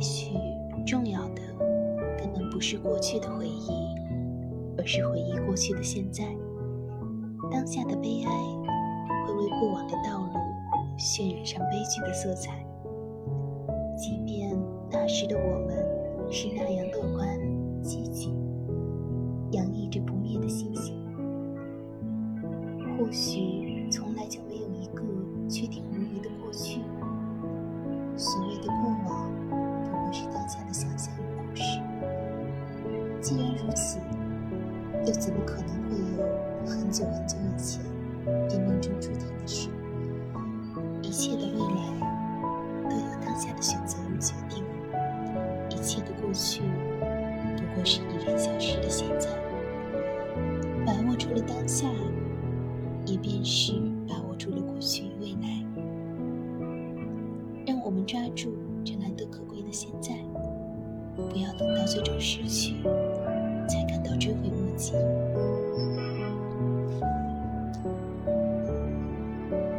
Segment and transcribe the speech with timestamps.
[0.00, 0.34] 也许
[0.86, 1.42] 重要的
[2.16, 3.94] 根本不是过去的回忆
[4.78, 6.24] 而是回忆过去的现在。
[7.52, 8.30] 当下的悲哀
[9.26, 10.32] 会为过往的道路
[10.96, 12.64] 渲染上悲剧的色彩。
[13.94, 14.58] 即便
[14.90, 17.38] 那时的我们是那样乐观
[17.82, 18.32] 积极
[19.50, 20.96] 洋溢着不灭的信心
[22.96, 25.02] 或许从来就没有一个
[25.46, 25.84] 确定
[33.30, 34.00] 既然如此，
[35.06, 37.80] 又怎么可能会有很久很久以前
[38.48, 39.68] 便命中注定的事？
[41.00, 44.64] 一切的未来都由当下的选择而决定，
[45.70, 46.62] 一切的过去
[47.56, 49.28] 不过是已然消失的现在。
[50.84, 51.86] 把握住了当下，
[53.06, 53.74] 也便是
[54.08, 55.64] 把握住了过去与未来。
[57.64, 58.52] 让我们抓住
[58.84, 60.16] 这难得可贵的现在，
[61.14, 62.74] 不要等到最终失去，
[64.20, 64.92] 追悔莫及。